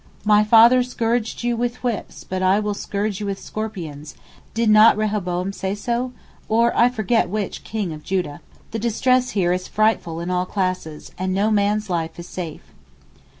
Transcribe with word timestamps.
'My 0.25 0.43
father 0.43 0.81
scourged 0.81 1.43
you 1.43 1.55
with 1.55 1.83
whips 1.83 2.23
but 2.23 2.41
I 2.41 2.59
will 2.59 2.73
scourge 2.73 3.19
you 3.19 3.27
with 3.27 3.37
scorpions,' 3.39 4.15
did 4.55 4.67
not 4.67 4.97
Rehoboam 4.97 5.53
say 5.53 5.75
so? 5.75 6.11
or 6.49 6.75
I 6.75 6.89
forget 6.89 7.29
which 7.29 7.63
King 7.63 7.93
of 7.93 8.01
Judah. 8.01 8.41
The 8.71 8.79
distress 8.79 9.29
here 9.37 9.53
is 9.53 9.67
frightful 9.67 10.19
in 10.19 10.31
all 10.31 10.47
classes, 10.47 11.11
and 11.19 11.35
no 11.35 11.51
man's 11.51 11.87
life 11.87 12.17
is 12.17 12.27
safe. 12.27 12.63